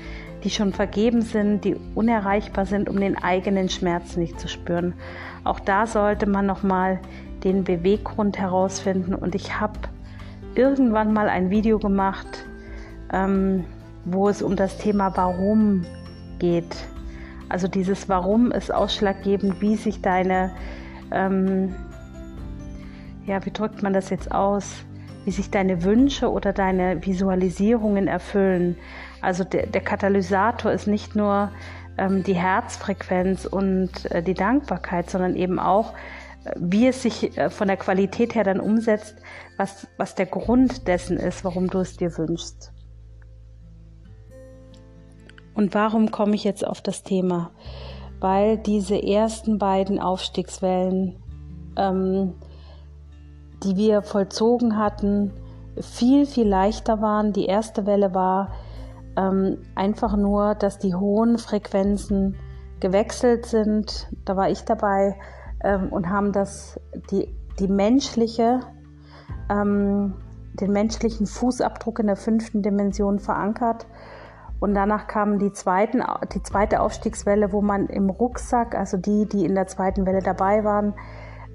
die 0.43 0.51
schon 0.51 0.73
vergeben 0.73 1.21
sind, 1.21 1.65
die 1.65 1.75
unerreichbar 1.95 2.65
sind, 2.65 2.89
um 2.89 2.99
den 2.99 3.17
eigenen 3.17 3.69
Schmerz 3.69 4.15
nicht 4.15 4.39
zu 4.39 4.47
spüren. 4.47 4.93
Auch 5.43 5.59
da 5.59 5.87
sollte 5.87 6.27
man 6.27 6.45
nochmal 6.45 6.99
den 7.43 7.63
Beweggrund 7.63 8.37
herausfinden. 8.37 9.15
Und 9.15 9.33
ich 9.33 9.59
habe 9.59 9.79
irgendwann 10.53 11.13
mal 11.13 11.29
ein 11.29 11.49
Video 11.49 11.79
gemacht, 11.79 12.45
ähm, 13.11 13.65
wo 14.05 14.29
es 14.29 14.41
um 14.41 14.55
das 14.55 14.77
Thema 14.77 15.15
Warum 15.15 15.85
geht. 16.39 16.75
Also 17.49 17.67
dieses 17.67 18.09
Warum 18.09 18.51
ist 18.51 18.73
ausschlaggebend, 18.73 19.61
wie 19.61 19.75
sich 19.75 20.01
deine, 20.01 20.51
ähm, 21.11 21.75
ja, 23.25 23.45
wie 23.45 23.51
drückt 23.51 23.83
man 23.83 23.93
das 23.93 24.09
jetzt 24.09 24.31
aus? 24.31 24.83
Wie 25.25 25.31
sich 25.31 25.49
deine 25.49 25.83
Wünsche 25.83 26.31
oder 26.31 26.53
deine 26.53 27.05
Visualisierungen 27.05 28.07
erfüllen. 28.07 28.77
Also 29.21 29.43
der, 29.43 29.67
der 29.67 29.81
Katalysator 29.81 30.71
ist 30.71 30.87
nicht 30.87 31.15
nur 31.15 31.51
ähm, 31.97 32.23
die 32.23 32.35
Herzfrequenz 32.35 33.45
und 33.45 34.11
äh, 34.11 34.21
die 34.21 34.33
Dankbarkeit, 34.35 35.09
sondern 35.09 35.35
eben 35.35 35.59
auch 35.59 35.93
wie 36.55 36.87
es 36.87 37.01
sich 37.01 37.37
äh, 37.37 37.49
von 37.49 37.67
der 37.67 37.77
Qualität 37.77 38.35
her 38.35 38.43
dann 38.43 38.59
umsetzt, 38.59 39.15
was, 39.57 39.87
was 39.97 40.15
der 40.15 40.25
Grund 40.25 40.87
dessen 40.87 41.17
ist, 41.17 41.43
warum 41.43 41.69
du 41.69 41.79
es 41.79 41.97
dir 41.97 42.17
wünschst. 42.17 42.71
Und 45.55 45.73
warum 45.73 46.11
komme 46.11 46.35
ich 46.35 46.43
jetzt 46.43 46.65
auf 46.65 46.81
das 46.81 47.03
Thema? 47.03 47.51
Weil 48.19 48.57
diese 48.57 49.01
ersten 49.01 49.57
beiden 49.57 49.99
Aufstiegswellen, 49.99 51.15
ähm, 51.77 52.33
die 53.63 53.75
wir 53.77 54.01
vollzogen 54.01 54.77
hatten, 54.77 55.33
viel, 55.79 56.25
viel 56.25 56.47
leichter 56.47 57.01
waren. 57.01 57.33
Die 57.33 57.45
erste 57.45 57.85
Welle 57.85 58.13
war 58.13 58.51
ähm, 59.17 59.57
einfach 59.75 60.15
nur, 60.15 60.55
dass 60.55 60.77
die 60.77 60.95
hohen 60.95 61.37
Frequenzen 61.37 62.35
gewechselt 62.79 63.45
sind. 63.45 64.09
Da 64.25 64.35
war 64.35 64.49
ich 64.49 64.63
dabei 64.63 65.17
ähm, 65.63 65.91
und 65.91 66.09
haben 66.09 66.31
das, 66.31 66.79
die, 67.11 67.33
die 67.59 67.67
menschliche, 67.67 68.59
ähm, 69.49 70.15
den 70.53 70.71
menschlichen 70.71 71.27
Fußabdruck 71.27 71.99
in 71.99 72.07
der 72.07 72.15
fünften 72.15 72.61
Dimension 72.61 73.19
verankert. 73.19 73.85
Und 74.59 74.73
danach 74.73 75.07
kam 75.07 75.37
die, 75.37 75.51
zweiten, 75.51 76.01
die 76.33 76.41
zweite 76.43 76.79
Aufstiegswelle, 76.79 77.51
wo 77.51 77.61
man 77.61 77.87
im 77.87 78.09
Rucksack, 78.09 78.75
also 78.75 78.97
die, 78.97 79.27
die 79.27 79.45
in 79.45 79.55
der 79.55 79.67
zweiten 79.67 80.05
Welle 80.05 80.21
dabei 80.21 80.63
waren, 80.63 80.93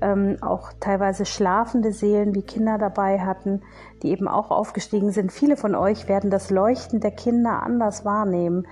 ähm, 0.00 0.36
auch 0.40 0.72
teilweise 0.80 1.24
schlafende 1.24 1.92
Seelen 1.92 2.34
wie 2.34 2.42
Kinder 2.42 2.78
dabei 2.78 3.20
hatten, 3.20 3.62
die 4.02 4.10
eben 4.10 4.28
auch 4.28 4.50
aufgestiegen 4.50 5.10
sind. 5.10 5.32
Viele 5.32 5.56
von 5.56 5.74
euch 5.74 6.08
werden 6.08 6.30
das 6.30 6.50
Leuchten 6.50 7.00
der 7.00 7.10
Kinder 7.10 7.62
anders 7.62 8.04
wahrnehmen, 8.04 8.66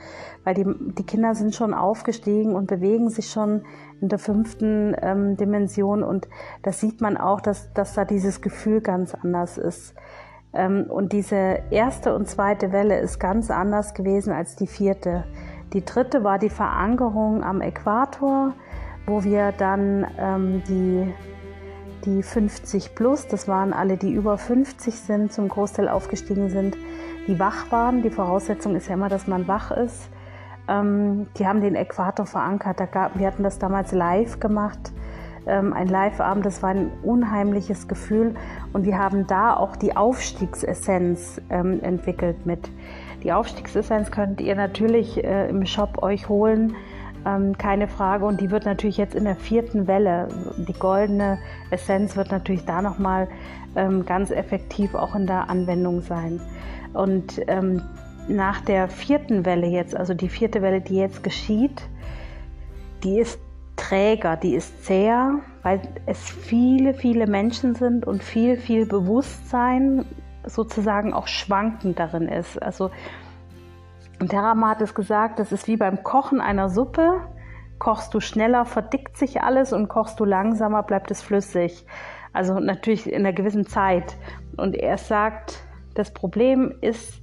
weil 0.45 0.55
die, 0.55 0.65
die 0.95 1.05
Kinder 1.05 1.35
sind 1.35 1.55
schon 1.55 1.75
aufgestiegen 1.75 2.55
und 2.55 2.67
bewegen 2.67 3.11
sich 3.11 3.31
schon 3.31 3.65
in 4.01 4.09
der 4.09 4.19
fünften 4.19 4.97
ähm, 5.01 5.37
Dimension 5.37 6.03
und 6.03 6.29
das 6.63 6.81
sieht 6.81 7.01
man 7.01 7.17
auch, 7.17 7.41
dass, 7.41 7.73
dass 7.73 7.95
da 7.95 8.05
dieses 8.05 8.41
Gefühl 8.41 8.81
ganz 8.81 9.15
anders 9.15 9.59
ist. 9.59 9.95
Ähm, 10.53 10.87
und 10.89 11.13
diese 11.13 11.61
erste 11.71 12.15
und 12.15 12.29
zweite 12.29 12.73
Welle 12.73 12.99
ist 12.99 13.19
ganz 13.19 13.51
anders 13.51 13.95
gewesen 13.95 14.33
als 14.33 14.57
die 14.57 14.67
vierte. 14.67 15.25
Die 15.73 15.85
dritte 15.85 16.25
war 16.25 16.39
die 16.39 16.51
Verankerung 16.51 17.43
am 17.43 17.61
Äquator 17.61 18.55
wo 19.09 19.25
wir 19.25 19.53
dann 19.53 20.07
ähm, 20.19 20.63
die, 20.69 21.13
die 22.05 22.23
50 22.23 22.95
plus, 22.95 23.27
das 23.27 23.49
waren 23.49 23.73
alle, 23.73 23.97
die 23.97 24.13
über 24.13 24.39
50 24.39 24.95
sind, 24.95 25.33
zum 25.33 25.49
Großteil 25.49 25.89
aufgestiegen 25.89 26.51
sind, 26.51 26.77
die 27.27 27.39
wach 27.39 27.73
waren. 27.73 28.03
Die 28.03 28.11
Voraussetzung 28.11 28.77
ist 28.77 28.89
ja 28.89 28.95
immer, 28.95 29.09
dass 29.09 29.27
man 29.27 29.49
wach 29.49 29.71
ist. 29.71 30.11
Ähm, 30.69 31.27
die 31.39 31.47
haben 31.47 31.61
den 31.61 31.75
Äquator 31.75 32.27
verankert. 32.27 32.79
Da 32.79 32.87
gab, 32.87 33.19
wir 33.19 33.27
hatten 33.27 33.43
das 33.43 33.59
damals 33.59 33.93
live 33.93 34.39
gemacht 34.39 34.93
ähm, 35.49 35.73
ein 35.73 35.89
Live-Abend, 35.89 36.47
das 36.47 36.63
war 36.63 36.71
ein 36.71 36.91
unheimliches 37.03 37.89
Gefühl 37.89 38.35
und 38.73 38.85
wir 38.85 38.99
haben 38.99 39.27
da 39.27 39.57
auch 39.57 39.77
die 39.77 39.97
Aufstiegsessenz 39.97 41.41
ähm, 41.51 41.83
entwickelt 41.83 42.47
mit. 42.47 42.71
Die 43.23 43.33
Aufstiegsessenz 43.33 44.11
könnt 44.11 44.41
ihr 44.41 44.55
natürlich 44.55 45.25
äh, 45.25 45.49
im 45.49 45.67
Shop 45.67 46.03
euch 46.03 46.29
holen 46.29 46.77
ähm, 47.27 47.57
keine 47.59 47.89
Frage. 47.89 48.25
Und 48.25 48.41
die 48.41 48.51
wird 48.51 48.65
natürlich 48.65 48.97
jetzt 48.97 49.15
in 49.15 49.25
der 49.25 49.37
vierten 49.37 49.87
Welle, 49.87 50.29
die 50.57 50.73
goldene 50.73 51.39
Essenz 51.71 52.17
wird 52.17 52.31
natürlich 52.31 52.65
da 52.65 52.83
nochmal 52.83 53.29
ähm, 53.77 54.05
ganz 54.07 54.31
effektiv 54.31 54.95
auch 54.95 55.15
in 55.15 55.27
der 55.27 55.51
Anwendung 55.51 56.01
sein. 56.01 56.41
Und 56.93 57.41
ähm, 57.49 57.83
nach 58.29 58.61
der 58.61 58.89
vierten 58.89 59.45
Welle 59.45 59.67
jetzt, 59.67 59.97
also 59.97 60.15
die 60.15 60.29
vierte 60.29 60.63
Welle, 60.63 60.81
die 60.81 60.97
jetzt 60.97 61.23
geschieht, 61.23 61.83
die 63.03 63.19
ist 63.19 63.41
träger, 63.79 64.37
die 64.37 64.55
ist 64.55 64.85
zäher, 64.85 65.41
weil 65.63 65.81
es 66.07 66.19
viele, 66.29 66.93
viele 66.93 67.27
Menschen 67.27 67.75
sind 67.75 68.07
und 68.07 68.23
viel, 68.23 68.57
viel 68.57 68.87
Bewusstsein 68.87 70.05
sozusagen 70.45 71.15
auch 71.15 71.27
schwankend 71.27 71.99
darin 71.99 72.29
ist. 72.29 72.61
Also 72.63 72.91
und 74.21 74.31
Terama 74.31 74.71
hat 74.71 74.83
es 74.83 74.95
gesagt, 74.95 75.39
das 75.39 75.53
ist 75.53 75.69
wie 75.69 75.77
beim 75.77 76.03
Kochen 76.03 76.41
einer 76.41 76.69
Suppe. 76.69 77.21
Kochst 77.79 78.13
du 78.15 78.21
schneller, 78.21 78.65
verdickt 78.65 79.17
sich 79.17 79.43
alles 79.43 79.73
und 79.73 79.89
kochst 79.89 80.19
du 80.19 80.25
langsamer, 80.25 80.83
bleibt 80.83 81.11
es 81.13 81.23
flüssig. 81.23 81.87
Also 82.33 82.59
natürlich 82.59 83.11
in 83.11 83.21
einer 83.21 83.33
gewissen 83.33 83.67
Zeit. 83.67 84.17
Und 84.57 84.75
er 84.75 84.99
sagt, 84.99 85.63
das 85.95 86.13
Problem 86.13 86.75
ist, 86.81 87.23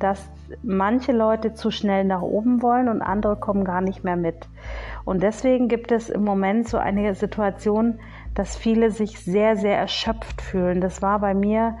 dass 0.00 0.28
manche 0.62 1.12
Leute 1.12 1.54
zu 1.54 1.70
schnell 1.70 2.04
nach 2.04 2.22
oben 2.22 2.62
wollen 2.62 2.88
und 2.88 3.00
andere 3.00 3.36
kommen 3.36 3.64
gar 3.64 3.80
nicht 3.80 4.02
mehr 4.02 4.16
mit. 4.16 4.48
Und 5.04 5.22
deswegen 5.22 5.68
gibt 5.68 5.92
es 5.92 6.08
im 6.08 6.24
Moment 6.24 6.68
so 6.68 6.78
eine 6.78 7.14
Situation, 7.14 8.00
dass 8.34 8.56
viele 8.56 8.90
sich 8.90 9.20
sehr, 9.20 9.56
sehr 9.56 9.78
erschöpft 9.78 10.40
fühlen. 10.40 10.80
Das 10.80 11.02
war 11.02 11.18
bei 11.20 11.34
mir 11.34 11.76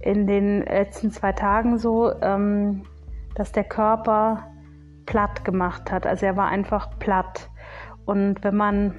in 0.00 0.26
den 0.26 0.62
letzten 0.62 1.10
zwei 1.10 1.32
Tagen 1.32 1.78
so. 1.78 2.12
Ähm, 2.20 2.84
dass 3.34 3.52
der 3.52 3.64
Körper 3.64 4.48
platt 5.06 5.44
gemacht 5.44 5.90
hat. 5.90 6.06
Also 6.06 6.26
er 6.26 6.36
war 6.36 6.48
einfach 6.48 6.98
platt. 6.98 7.50
Und 8.06 8.42
wenn 8.42 8.56
man 8.56 8.94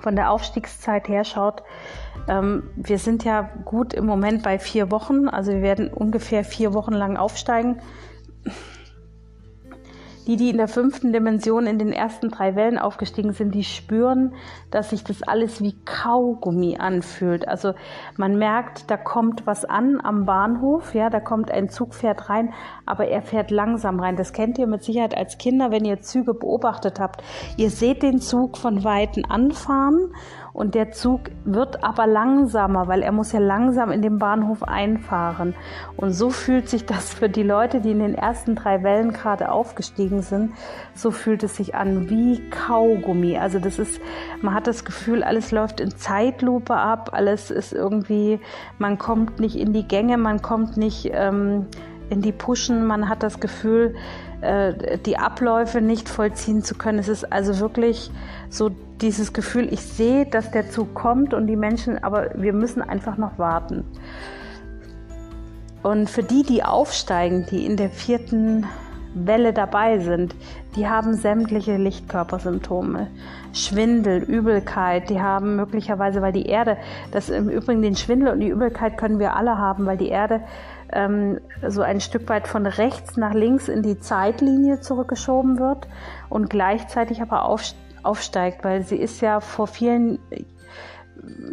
von 0.00 0.14
der 0.14 0.30
Aufstiegszeit 0.30 1.08
her 1.08 1.24
schaut, 1.24 1.62
ähm, 2.28 2.70
wir 2.76 2.98
sind 2.98 3.24
ja 3.24 3.50
gut 3.64 3.92
im 3.92 4.06
Moment 4.06 4.42
bei 4.42 4.58
vier 4.58 4.90
Wochen. 4.90 5.28
Also 5.28 5.52
wir 5.52 5.62
werden 5.62 5.92
ungefähr 5.92 6.44
vier 6.44 6.72
Wochen 6.74 6.92
lang 6.92 7.16
aufsteigen. 7.16 7.80
Die, 10.28 10.36
die 10.36 10.50
in 10.50 10.58
der 10.58 10.68
fünften 10.68 11.12
Dimension 11.12 11.66
in 11.66 11.78
den 11.78 11.90
ersten 11.90 12.28
drei 12.28 12.54
Wellen 12.54 12.78
aufgestiegen 12.78 13.32
sind, 13.32 13.54
die 13.54 13.64
spüren, 13.64 14.34
dass 14.70 14.90
sich 14.90 15.02
das 15.02 15.22
alles 15.22 15.62
wie 15.62 15.74
Kaugummi 15.86 16.76
anfühlt. 16.78 17.48
Also 17.48 17.72
man 18.18 18.36
merkt, 18.36 18.90
da 18.90 18.98
kommt 18.98 19.46
was 19.46 19.64
an 19.64 20.00
am 20.02 20.26
Bahnhof, 20.26 20.94
ja, 20.94 21.08
da 21.08 21.18
kommt 21.18 21.50
ein 21.50 21.70
Zug 21.70 21.94
fährt 21.94 22.28
rein, 22.28 22.52
aber 22.84 23.08
er 23.08 23.22
fährt 23.22 23.50
langsam 23.50 24.00
rein. 24.00 24.16
Das 24.16 24.34
kennt 24.34 24.58
ihr 24.58 24.66
mit 24.66 24.84
Sicherheit 24.84 25.16
als 25.16 25.38
Kinder, 25.38 25.70
wenn 25.70 25.86
ihr 25.86 26.02
Züge 26.02 26.34
beobachtet 26.34 27.00
habt. 27.00 27.22
Ihr 27.56 27.70
seht 27.70 28.02
den 28.02 28.20
Zug 28.20 28.58
von 28.58 28.84
Weitem 28.84 29.24
anfahren 29.30 30.12
und 30.58 30.74
der 30.74 30.90
Zug 30.90 31.20
wird 31.44 31.84
aber 31.84 32.08
langsamer, 32.08 32.88
weil 32.88 33.02
er 33.02 33.12
muss 33.12 33.30
ja 33.30 33.38
langsam 33.38 33.92
in 33.92 34.02
den 34.02 34.18
Bahnhof 34.18 34.64
einfahren. 34.64 35.54
Und 35.96 36.10
so 36.10 36.30
fühlt 36.30 36.68
sich 36.68 36.84
das 36.84 37.14
für 37.14 37.28
die 37.28 37.44
Leute, 37.44 37.80
die 37.80 37.92
in 37.92 38.00
den 38.00 38.16
ersten 38.16 38.56
drei 38.56 38.82
Wellen 38.82 39.12
gerade 39.12 39.52
aufgestiegen 39.52 40.20
sind, 40.20 40.54
so 40.96 41.12
fühlt 41.12 41.44
es 41.44 41.54
sich 41.54 41.76
an 41.76 42.10
wie 42.10 42.40
Kaugummi. 42.50 43.38
Also 43.38 43.60
das 43.60 43.78
ist, 43.78 44.00
man 44.42 44.52
hat 44.52 44.66
das 44.66 44.84
Gefühl, 44.84 45.22
alles 45.22 45.52
läuft 45.52 45.78
in 45.78 45.96
Zeitlupe 45.96 46.74
ab, 46.74 47.10
alles 47.12 47.52
ist 47.52 47.72
irgendwie, 47.72 48.40
man 48.78 48.98
kommt 48.98 49.38
nicht 49.38 49.54
in 49.54 49.72
die 49.72 49.86
Gänge, 49.86 50.18
man 50.18 50.42
kommt 50.42 50.76
nicht 50.76 51.08
ähm, 51.12 51.66
in 52.10 52.20
die 52.20 52.32
Pushen, 52.32 52.84
man 52.84 53.08
hat 53.08 53.22
das 53.22 53.38
Gefühl, 53.38 53.94
äh, 54.40 54.98
die 54.98 55.18
Abläufe 55.18 55.80
nicht 55.80 56.08
vollziehen 56.08 56.62
zu 56.62 56.74
können. 56.74 56.98
Es 56.98 57.08
ist 57.08 57.32
also 57.32 57.58
wirklich 57.60 58.10
so 58.50 58.70
dieses 59.00 59.32
Gefühl, 59.32 59.72
ich 59.72 59.80
sehe, 59.80 60.26
dass 60.26 60.50
der 60.50 60.70
Zug 60.70 60.94
kommt 60.94 61.34
und 61.34 61.46
die 61.46 61.56
Menschen, 61.56 62.02
aber 62.02 62.30
wir 62.34 62.52
müssen 62.52 62.82
einfach 62.82 63.16
noch 63.16 63.38
warten. 63.38 63.84
Und 65.82 66.10
für 66.10 66.22
die, 66.22 66.42
die 66.42 66.64
aufsteigen, 66.64 67.46
die 67.50 67.64
in 67.64 67.76
der 67.76 67.90
vierten 67.90 68.66
Welle 69.14 69.52
dabei 69.52 69.98
sind, 69.98 70.34
die 70.76 70.88
haben 70.88 71.14
sämtliche 71.14 71.76
Lichtkörpersymptome. 71.76 73.08
Schwindel, 73.52 74.22
Übelkeit, 74.22 75.08
die 75.08 75.20
haben 75.20 75.56
möglicherweise, 75.56 76.20
weil 76.20 76.32
die 76.32 76.46
Erde, 76.46 76.76
das 77.10 77.30
im 77.30 77.48
Übrigen 77.48 77.82
den 77.82 77.96
Schwindel 77.96 78.32
und 78.32 78.40
die 78.40 78.48
Übelkeit 78.48 78.98
können 78.98 79.18
wir 79.18 79.34
alle 79.34 79.56
haben, 79.56 79.86
weil 79.86 79.96
die 79.96 80.08
Erde 80.08 80.42
ähm, 80.92 81.40
so 81.66 81.82
ein 81.82 82.00
Stück 82.00 82.28
weit 82.28 82.48
von 82.48 82.66
rechts 82.66 83.16
nach 83.16 83.34
links 83.34 83.68
in 83.68 83.82
die 83.82 83.98
Zeitlinie 83.98 84.80
zurückgeschoben 84.80 85.58
wird 85.58 85.88
und 86.28 86.50
gleichzeitig 86.50 87.22
aber 87.22 87.44
aufsteigt 87.44 87.88
aufsteigt, 88.02 88.64
weil 88.64 88.82
sie 88.82 88.96
ist 88.96 89.20
ja 89.20 89.40
vor 89.40 89.66
vielen 89.66 90.18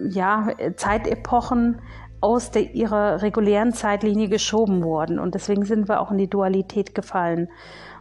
ja, 0.09 0.47
Zeitepochen 0.75 1.81
aus 2.21 2.51
der, 2.51 2.73
ihrer 2.73 3.21
regulären 3.21 3.73
Zeitlinie 3.73 4.29
geschoben 4.29 4.83
worden. 4.83 5.19
Und 5.19 5.35
deswegen 5.35 5.65
sind 5.65 5.89
wir 5.89 5.99
auch 5.99 6.11
in 6.11 6.17
die 6.17 6.29
Dualität 6.29 6.95
gefallen. 6.95 7.49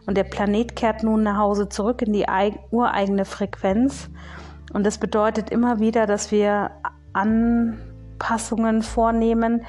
Und 0.07 0.17
der 0.17 0.23
Planet 0.23 0.75
kehrt 0.75 1.03
nun 1.03 1.23
nach 1.23 1.37
Hause 1.37 1.69
zurück 1.69 2.01
in 2.01 2.13
die 2.13 2.25
ureigene 2.71 3.25
Frequenz. 3.25 4.09
Und 4.73 4.85
das 4.85 4.97
bedeutet 4.99 5.49
immer 5.49 5.79
wieder, 5.79 6.05
dass 6.05 6.31
wir 6.31 6.71
Anpassungen 7.13 8.83
vornehmen, 8.83 9.65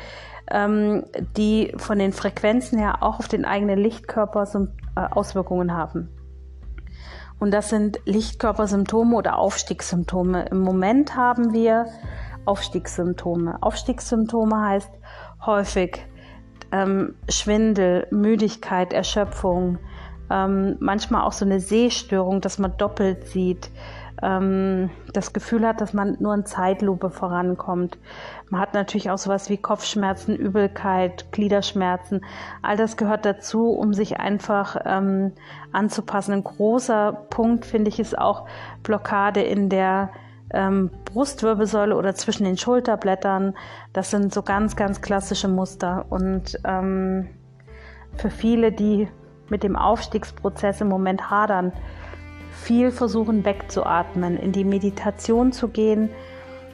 ähm, 0.51 1.05
die 1.37 1.73
von 1.77 1.99
den 1.99 2.13
Frequenzen 2.13 2.79
her 2.79 3.03
auch 3.03 3.19
auf 3.19 3.29
den 3.29 3.45
eigenen 3.45 3.79
Lichtkörper 3.79 4.45
äh, 4.97 5.01
Auswirkungen 5.11 5.73
haben. 5.73 6.09
Und 7.39 7.53
das 7.53 7.69
sind 7.69 8.01
Lichtkörpersymptome 8.07 9.15
oder 9.15 9.39
Aufstiegssymptome. 9.39 10.47
Im 10.51 10.61
Moment 10.61 11.17
haben 11.17 11.53
wir 11.53 11.87
Aufstiegssymptome. 12.47 13.63
Aufstiegssymptome 13.63 14.59
heißt 14.59 14.91
häufig 15.45 16.07
ähm, 16.73 17.15
Schwindel, 17.29 18.07
Müdigkeit, 18.11 18.93
Erschöpfung, 18.93 19.79
ähm, 20.31 20.77
manchmal 20.81 21.23
auch 21.23 21.33
so 21.33 21.45
eine 21.45 21.61
Sehstörung, 21.61 22.41
dass 22.41 22.59
man 22.59 22.77
doppelt 22.77 23.29
sieht, 23.29 23.71
ähm, 24.23 24.91
das 25.13 25.33
Gefühl 25.33 25.67
hat, 25.67 25.81
dass 25.81 25.93
man 25.93 26.17
nur 26.21 26.35
in 26.35 26.47
Zeitlupe 26.47 27.11
vorankommt. 27.11 27.99
Man 28.49 28.61
hat 28.61 28.75
natürlich 28.75 29.11
auch 29.11 29.19
sowas 29.19 29.51
wie 29.51 29.57
Kopfschmerzen, 29.57 30.37
Übelkeit, 30.37 31.33
Gliederschmerzen. 31.33 32.25
All 32.63 32.77
das 32.77 32.97
gehört 32.97 33.25
dazu, 33.25 33.71
um 33.71 33.93
sich 33.93 34.19
einfach 34.19 34.77
ähm, 34.85 35.33
anzupassen. 35.73 36.33
Ein 36.33 36.45
großer 36.45 37.13
Punkt, 37.31 37.67
finde 37.67 37.89
ich, 37.89 37.99
ist 37.99 38.17
auch 38.17 38.47
Blockade 38.83 39.43
in 39.43 39.69
der 39.69 40.11
ähm, 40.53 40.91
Brustwirbelsäule 41.05 41.97
oder 41.97 42.15
zwischen 42.15 42.45
den 42.45 42.57
Schulterblättern. 42.57 43.55
Das 43.93 44.11
sind 44.11 44.33
so 44.33 44.43
ganz, 44.43 44.77
ganz 44.77 45.01
klassische 45.01 45.49
Muster. 45.49 46.07
Und 46.09 46.59
ähm, 46.65 47.29
für 48.17 48.31
viele, 48.31 48.73
die 48.73 49.09
mit 49.49 49.63
dem 49.63 49.77
Aufstiegsprozess 49.77 50.81
im 50.81 50.89
Moment 50.89 51.31
hadern, 51.31 51.73
viel 52.57 52.91
versuchen 52.91 53.45
wegzuatmen, 53.45 54.37
in 54.37 54.53
die 54.53 54.65
Meditation 54.65 55.53
zu 55.53 55.69
gehen 55.69 56.11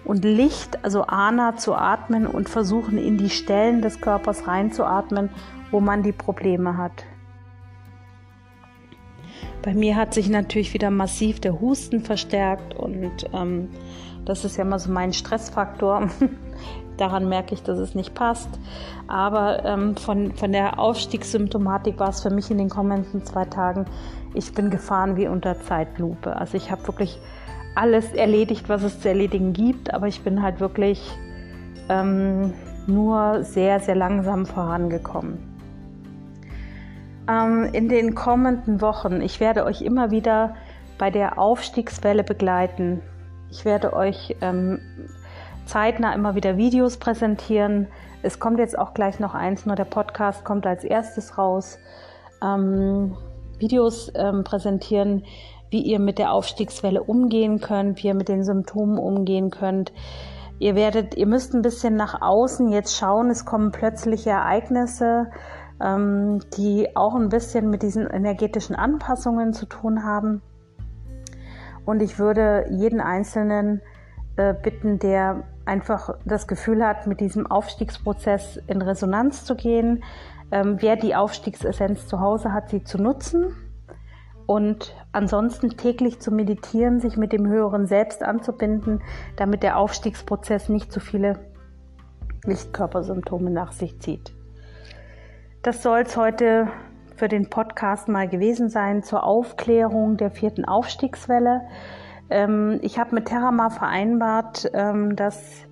und 0.04 0.24
Licht, 0.24 0.84
also 0.84 1.02
Ana 1.02 1.56
zu 1.56 1.74
atmen 1.74 2.26
und 2.26 2.48
versuchen 2.48 2.98
in 2.98 3.18
die 3.18 3.30
Stellen 3.30 3.82
des 3.82 4.00
Körpers 4.00 4.46
reinzuatmen, 4.46 5.30
wo 5.70 5.80
man 5.80 6.02
die 6.02 6.12
Probleme 6.12 6.76
hat. 6.76 7.04
Bei 9.62 9.74
mir 9.74 9.96
hat 9.96 10.12
sich 10.12 10.28
natürlich 10.28 10.74
wieder 10.74 10.90
massiv 10.90 11.38
der 11.38 11.60
Husten 11.60 12.00
verstärkt 12.00 12.74
und 12.74 13.26
ähm, 13.32 13.68
das 14.24 14.44
ist 14.44 14.56
ja 14.56 14.64
immer 14.64 14.78
so 14.78 14.90
mein 14.90 15.12
Stressfaktor. 15.12 16.08
Daran 16.96 17.28
merke 17.28 17.54
ich, 17.54 17.62
dass 17.62 17.78
es 17.78 17.94
nicht 17.94 18.14
passt. 18.14 18.48
Aber 19.08 19.64
ähm, 19.64 19.96
von, 19.96 20.32
von 20.32 20.52
der 20.52 20.78
Aufstiegssymptomatik 20.78 21.98
war 21.98 22.10
es 22.10 22.22
für 22.22 22.30
mich 22.30 22.50
in 22.50 22.58
den 22.58 22.68
kommenden 22.68 23.24
zwei 23.24 23.44
Tagen, 23.44 23.86
ich 24.34 24.52
bin 24.54 24.70
gefahren 24.70 25.16
wie 25.16 25.28
unter 25.28 25.60
Zeitlupe. 25.60 26.36
Also 26.36 26.56
ich 26.56 26.70
habe 26.70 26.86
wirklich 26.86 27.18
alles 27.74 28.12
erledigt, 28.12 28.68
was 28.68 28.82
es 28.82 29.00
zu 29.00 29.08
erledigen 29.08 29.52
gibt, 29.52 29.92
aber 29.92 30.06
ich 30.08 30.22
bin 30.22 30.42
halt 30.42 30.60
wirklich 30.60 31.10
ähm, 31.88 32.52
nur 32.86 33.44
sehr, 33.44 33.80
sehr 33.80 33.94
langsam 33.94 34.46
vorangekommen. 34.46 35.38
Ähm, 37.28 37.68
in 37.72 37.88
den 37.88 38.14
kommenden 38.14 38.80
Wochen, 38.80 39.20
ich 39.20 39.40
werde 39.40 39.64
euch 39.64 39.82
immer 39.82 40.10
wieder 40.10 40.54
bei 40.98 41.10
der 41.10 41.38
Aufstiegswelle 41.38 42.24
begleiten. 42.24 43.00
Ich 43.50 43.64
werde 43.64 43.92
euch 43.92 44.36
ähm, 44.40 44.80
zeitnah 45.66 46.14
immer 46.14 46.34
wieder 46.34 46.56
Videos 46.56 46.96
präsentieren. 46.96 47.86
Es 48.22 48.38
kommt 48.38 48.58
jetzt 48.58 48.78
auch 48.78 48.94
gleich 48.94 49.18
noch 49.18 49.34
eins, 49.34 49.66
nur 49.66 49.76
der 49.76 49.84
Podcast 49.84 50.44
kommt 50.44 50.66
als 50.66 50.84
erstes 50.84 51.38
raus. 51.38 51.78
Ähm, 52.42 53.16
Videos 53.58 54.10
ähm, 54.14 54.44
präsentieren, 54.44 55.24
wie 55.70 55.80
ihr 55.82 55.98
mit 55.98 56.18
der 56.18 56.32
Aufstiegswelle 56.32 57.02
umgehen 57.02 57.60
könnt, 57.60 58.02
wie 58.02 58.08
ihr 58.08 58.14
mit 58.14 58.28
den 58.28 58.44
Symptomen 58.44 58.98
umgehen 58.98 59.50
könnt. 59.50 59.92
Ihr 60.58 60.74
werdet, 60.76 61.16
ihr 61.16 61.26
müsst 61.26 61.54
ein 61.54 61.62
bisschen 61.62 61.96
nach 61.96 62.20
außen 62.20 62.70
jetzt 62.70 62.96
schauen. 62.96 63.30
Es 63.30 63.44
kommen 63.44 63.72
plötzliche 63.72 64.30
Ereignisse, 64.30 65.30
ähm, 65.82 66.40
die 66.56 66.94
auch 66.94 67.14
ein 67.14 67.30
bisschen 67.30 67.70
mit 67.70 67.82
diesen 67.82 68.06
energetischen 68.06 68.76
Anpassungen 68.76 69.52
zu 69.54 69.66
tun 69.66 70.04
haben. 70.04 70.42
Und 71.84 72.00
ich 72.00 72.18
würde 72.18 72.66
jeden 72.70 73.00
Einzelnen 73.00 73.80
äh, 74.36 74.54
bitten, 74.54 74.98
der 74.98 75.44
einfach 75.64 76.16
das 76.24 76.46
Gefühl 76.46 76.84
hat, 76.86 77.06
mit 77.06 77.20
diesem 77.20 77.46
Aufstiegsprozess 77.46 78.60
in 78.66 78.82
Resonanz 78.82 79.44
zu 79.44 79.56
gehen, 79.56 80.04
ähm, 80.52 80.76
wer 80.80 80.96
die 80.96 81.14
Aufstiegsessenz 81.14 82.06
zu 82.06 82.20
Hause 82.20 82.52
hat, 82.52 82.68
sie 82.68 82.84
zu 82.84 82.98
nutzen 82.98 83.56
und 84.46 84.94
ansonsten 85.12 85.70
täglich 85.70 86.20
zu 86.20 86.30
meditieren, 86.30 87.00
sich 87.00 87.16
mit 87.16 87.32
dem 87.32 87.48
höheren 87.48 87.86
Selbst 87.86 88.22
anzubinden, 88.22 89.02
damit 89.36 89.62
der 89.62 89.78
Aufstiegsprozess 89.78 90.68
nicht 90.68 90.92
zu 90.92 91.00
viele 91.00 91.38
Lichtkörpersymptome 92.44 93.50
nach 93.50 93.72
sich 93.72 94.00
zieht. 94.00 94.34
Das 95.62 95.82
soll 95.82 96.00
es 96.00 96.16
heute 96.16 96.68
für 97.16 97.28
den 97.28 97.48
Podcast 97.48 98.08
mal 98.08 98.28
gewesen 98.28 98.68
sein 98.68 99.02
zur 99.02 99.24
Aufklärung 99.24 100.16
der 100.16 100.30
vierten 100.30 100.64
Aufstiegswelle. 100.64 101.62
Ähm, 102.30 102.78
ich 102.82 102.98
habe 102.98 103.14
mit 103.14 103.26
Terrama 103.26 103.70
vereinbart, 103.70 104.70
ähm, 104.74 105.14
dass 105.16 105.66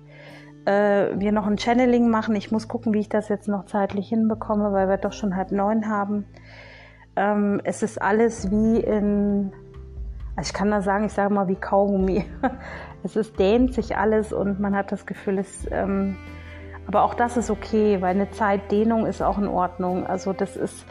äh, 0.65 1.19
wir 1.19 1.31
noch 1.31 1.47
ein 1.47 1.57
Channeling 1.57 2.09
machen. 2.09 2.35
Ich 2.35 2.51
muss 2.51 2.67
gucken, 2.67 2.93
wie 2.93 2.99
ich 2.99 3.09
das 3.09 3.29
jetzt 3.29 3.47
noch 3.47 3.65
zeitlich 3.65 4.09
hinbekomme, 4.09 4.71
weil 4.71 4.87
wir 4.87 4.97
doch 4.97 5.13
schon 5.13 5.35
halb 5.35 5.51
neun 5.51 5.89
haben. 5.89 6.25
Ähm, 7.15 7.61
es 7.63 7.83
ist 7.83 8.01
alles 8.01 8.51
wie 8.51 8.79
in, 8.79 9.51
also 10.35 10.49
ich 10.49 10.53
kann 10.53 10.71
da 10.71 10.81
sagen, 10.81 11.05
ich 11.05 11.13
sage 11.13 11.33
mal 11.33 11.47
wie 11.47 11.55
Kaugummi. 11.55 12.25
es 13.03 13.15
ist, 13.15 13.37
dehnt 13.39 13.73
sich 13.73 13.97
alles 13.97 14.31
und 14.33 14.59
man 14.59 14.75
hat 14.75 14.91
das 14.91 15.05
Gefühl, 15.05 15.39
es, 15.39 15.67
ähm, 15.71 16.17
aber 16.87 17.03
auch 17.03 17.13
das 17.13 17.37
ist 17.37 17.49
okay, 17.49 18.01
weil 18.01 18.15
eine 18.15 18.31
Zeitdehnung 18.31 19.05
ist 19.05 19.21
auch 19.21 19.37
in 19.37 19.47
Ordnung. 19.47 20.05
Also 20.05 20.33
das 20.33 20.55
ist, 20.55 20.85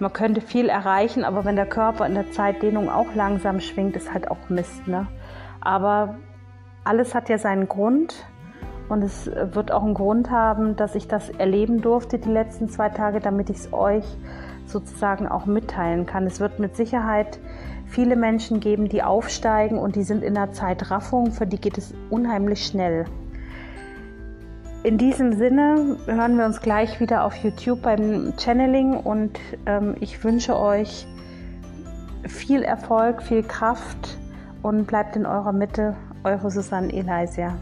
man 0.00 0.12
könnte 0.12 0.40
viel 0.40 0.68
erreichen, 0.68 1.24
aber 1.24 1.44
wenn 1.44 1.56
der 1.56 1.66
Körper 1.66 2.06
in 2.06 2.14
der 2.14 2.30
Zeitdehnung 2.30 2.88
auch 2.88 3.14
langsam 3.14 3.60
schwingt, 3.60 3.96
ist 3.96 4.12
halt 4.12 4.30
auch 4.30 4.48
Mist. 4.48 4.86
Ne? 4.88 5.06
Aber 5.60 6.16
alles 6.84 7.14
hat 7.14 7.28
ja 7.28 7.38
seinen 7.38 7.68
Grund 7.68 8.24
und 8.90 9.02
es 9.02 9.26
wird 9.26 9.72
auch 9.72 9.82
einen 9.82 9.94
Grund 9.94 10.30
haben, 10.30 10.76
dass 10.76 10.94
ich 10.94 11.08
das 11.08 11.30
erleben 11.30 11.80
durfte 11.80 12.18
die 12.18 12.28
letzten 12.28 12.68
zwei 12.68 12.88
Tage, 12.88 13.20
damit 13.20 13.50
ich 13.50 13.58
es 13.58 13.72
euch 13.72 14.04
sozusagen 14.66 15.28
auch 15.28 15.46
mitteilen 15.46 16.06
kann. 16.06 16.26
Es 16.26 16.40
wird 16.40 16.58
mit 16.58 16.76
Sicherheit 16.76 17.38
viele 17.86 18.16
Menschen 18.16 18.60
geben, 18.60 18.88
die 18.88 19.02
aufsteigen 19.02 19.78
und 19.78 19.96
die 19.96 20.02
sind 20.02 20.22
in 20.22 20.34
der 20.34 20.52
Zeitraffung, 20.52 21.32
für 21.32 21.46
die 21.46 21.60
geht 21.60 21.78
es 21.78 21.92
unheimlich 22.08 22.66
schnell. 22.66 23.06
In 24.82 24.96
diesem 24.96 25.34
Sinne 25.34 25.98
hören 26.06 26.38
wir 26.38 26.46
uns 26.46 26.62
gleich 26.62 27.00
wieder 27.00 27.24
auf 27.24 27.34
YouTube 27.36 27.82
beim 27.82 28.32
Channeling 28.38 28.94
und 28.94 29.38
ähm, 29.66 29.94
ich 30.00 30.24
wünsche 30.24 30.58
euch 30.58 31.06
viel 32.26 32.62
Erfolg, 32.62 33.22
viel 33.22 33.42
Kraft 33.42 34.18
und 34.62 34.86
bleibt 34.86 35.16
in 35.16 35.26
eurer 35.26 35.52
Mitte. 35.52 35.96
Eure 36.24 36.50
Susanne 36.50 36.92
Elisia. 36.92 37.58